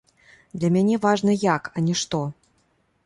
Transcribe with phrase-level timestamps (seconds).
[0.59, 2.23] Для мяне важна як, а не што.